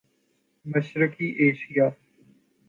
[0.65, 1.87] مشرقی ایشیا